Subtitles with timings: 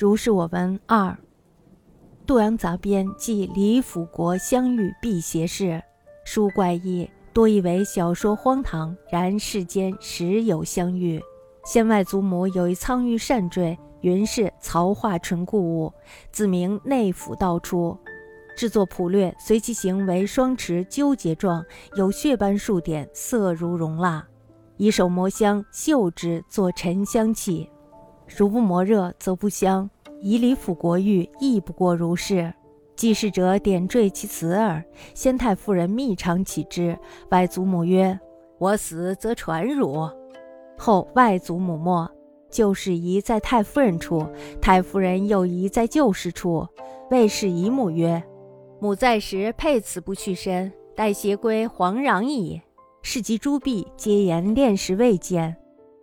[0.00, 1.14] 如是我闻二。
[2.24, 5.78] 杜阳杂编记李辅国相遇辟邪事，
[6.24, 11.20] 书怪异，多以为小说荒唐，然世间时有相遇。
[11.66, 15.92] 先外祖母有一苍玉扇坠，云是曹化纯故物，
[16.32, 17.94] 自名内府道出，
[18.56, 21.62] 制作朴略，随其形为双持纠结状，
[21.94, 24.26] 有血斑数点，色如熔蜡。
[24.78, 27.68] 以手磨香，嗅之作沉香气。
[28.36, 29.88] 如不磨热，则不香。
[30.20, 32.52] 以礼辅国玉，亦不过如是。
[32.94, 34.82] 记事者点缀其词耳。
[35.14, 36.98] 先太夫人密常启之，
[37.30, 38.18] 外祖母曰
[38.58, 40.08] ：“我死则传汝。”
[40.76, 42.08] 后外祖母没，
[42.50, 44.26] 旧事遗在太夫人处，
[44.60, 46.66] 太夫人又遗在旧事处。
[47.10, 48.22] 魏氏姨母曰
[48.78, 52.60] ：“母在时佩此不去身，待携归惶攘矣。”
[53.02, 55.56] 是及诸婢皆言炼时未见。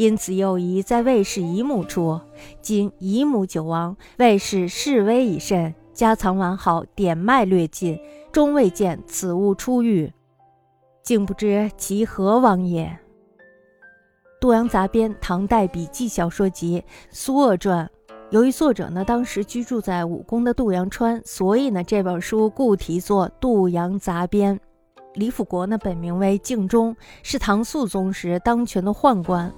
[0.00, 2.18] 因此又疑在魏氏姨母处，
[2.62, 8.00] 今姨母久亡，魏氏势危已甚，家藏完好，典脉略尽，
[8.32, 10.10] 终未见此物出狱，
[11.02, 12.98] 竟不知其何往也。
[14.40, 17.84] 杜阳杂编唐代笔记小说集《苏鄂传》，
[18.30, 24.56] 由于作者呢当时居住在武功的杜阳川，所以呢这本书故题作《杜阳杂编》。
[25.14, 29.52] 李辅国呢本名为敬忠，是唐肃宗时当权的宦官。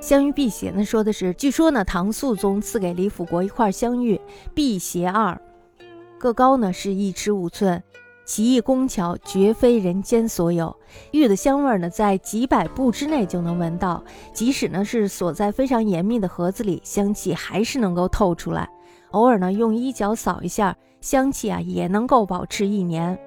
[0.00, 4.18] 香玉辟邪呢，说的是，据说呢，唐肃宗赐给李辅国一块香玉，
[4.54, 5.38] 辟邪二，
[6.18, 7.82] 个高呢是一尺五寸，
[8.24, 10.74] 奇异工巧，绝非人间所有。
[11.12, 18.68] 玉的香味呢，在几百步之内就能闻到，即使呢是锁在非常严密的盒子里，香气还是能够透出来。
[19.10, 23.18] 偶尔呢用衣角扫一下，香气啊也能够保持一年。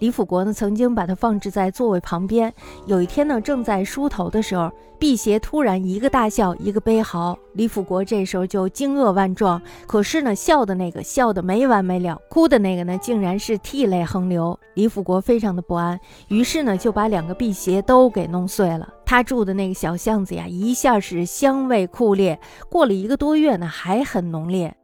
[0.00, 2.52] 李辅国呢，曾经把它放置在座位旁边。
[2.86, 7.38] 有一天呢，正在梳头的时候，辟邪突然一个大笑，一个悲嚎。
[7.52, 9.62] 李辅国这时候就惊愕万状。
[9.86, 14.58] 可是呢，笑的那个笑的没完没了，哭的那个呢，竟然是涕泪横流。
[14.74, 18.92] 李辅国非常的不安，于是呢，就把两个辟邪都给弄碎了。
[19.06, 22.38] 他住的那个小巷子呀，一下是香味酷烈。
[22.68, 24.74] 过了一个多月呢，还很浓烈。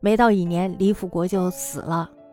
[0.00, 2.10] 没到一年，李辅国就死了。《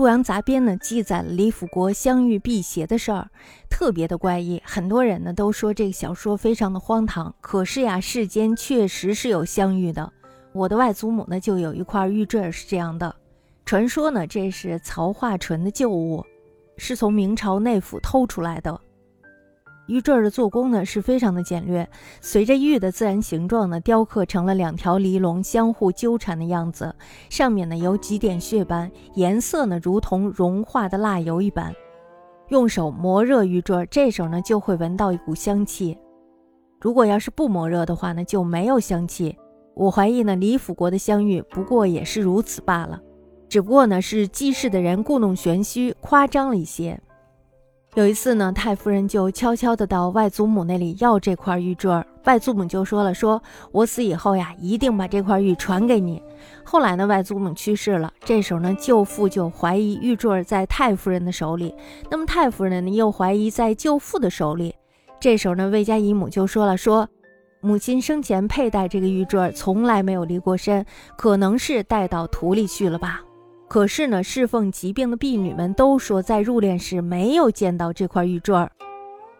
[0.00, 3.28] 洛阳杂编》呢，记载了李辅国相遇辟邪的事儿，
[3.68, 4.58] 特别的怪异。
[4.64, 7.34] 很多人呢都说这个小说非常的荒唐。
[7.42, 10.10] 可是呀，世间确实是有相遇的。
[10.54, 13.14] 我的外祖母呢就有一块玉坠是这样的。
[13.66, 16.24] 传说呢，这是曹化淳的旧物，
[16.78, 18.80] 是从明朝内府偷出来的。
[19.90, 21.88] 玉坠的做工呢是非常的简略，
[22.20, 26.94] 随着玉的自然形状呢，雕刻成了两条离龙相互纠缠的样子，
[27.28, 31.74] 上面呢有几点血斑，颜色呢如同融化的蜡油一般。
[32.50, 35.98] 用手磨热玉坠，这时候呢就会闻到一股香气。
[36.80, 39.36] 如果要是不磨热的话呢，就没有香气。
[39.74, 43.00] 我怀疑呢，李辅国的香玉不过也是如此罢了，
[43.48, 47.00] 只不过呢是记事的人故弄玄虚，夸张了一些。
[47.94, 53.42] 有一次呢，太夫人就悄悄地到外祖母那里要这块玉坠儿，外祖母就说了：“说
[53.72, 56.22] 我死以后呀，一定把这块玉传给你。”
[56.62, 61.74] 后来呢，外祖母去世了，这时候呢，舅父就怀疑玉坠儿在太夫人的手里，
[62.08, 64.72] 那么太夫人呢又怀疑在舅父的手里。
[65.18, 67.08] 这时候呢，魏家姨母就说了：“说
[67.60, 70.86] 母亲生前佩戴这个玉坠儿，从来没有离过身，
[71.18, 73.20] 可能是带到土里去了吧。”
[73.70, 78.68] 可是呢，侍奉疾病的婢女们都说，在入殓时没有见到这块玉坠儿，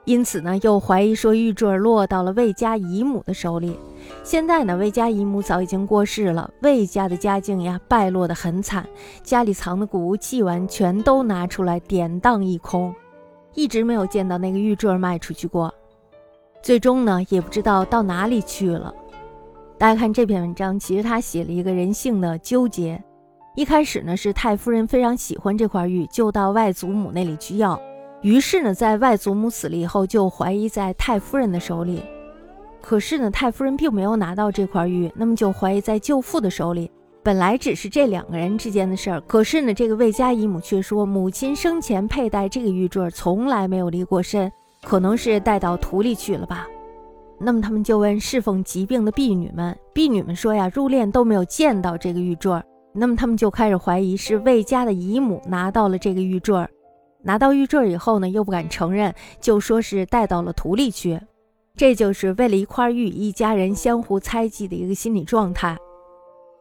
[0.04, 3.76] 因此呢，又怀疑说玉坠儿落到了魏家姨母的手里。
[4.22, 8.88] 现在呢，魏家姨母早已经过世了，魏家的家境呀，败落的很惨，
[9.24, 12.94] 家里藏的古物器玩全都拿出来典当一空，
[13.54, 15.74] 一直没有见到那个玉坠儿卖出去过。
[16.62, 18.94] 最终呢，也不知道到哪里去了。
[19.76, 23.02] 大家看这篇文章，其实他写了一个人性的纠结。
[23.56, 27.80] 一开始呢，是太夫人非常喜欢这块玉，就到外祖母那里去要。
[28.22, 32.02] 于是呢，在外祖母死了以后，就怀疑在太夫人的手里。
[32.80, 36.90] 可是呢，太夫人并没有拿到这块玉，那么就怀疑在舅父的手里。
[37.22, 44.50] 本来只是这两个人之间的事儿，可是呢，这个魏家姨母却说，母亲生前佩戴这个玉坠，从来没有离过身，
[44.82, 46.66] 可能是带到土里去了吧。
[47.38, 52.52] 那么他们就问侍奉疾病的婢女们，婢女们说呀，入殓都没有见到这个玉坠。
[52.92, 56.68] 那么他们就开始怀疑是魏家的姨母拿到了这个玉坠儿，
[57.22, 61.20] 拿到玉坠儿以后呢，又不敢承认，就说是带到了土里去。
[61.76, 65.76] 这就是为了一块玉，一家人相互猜忌的一个心理状态。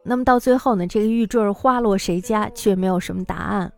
[0.04, 3.70] 那么到最后呢，这个玉坠儿花落谁家，却没有什么答案。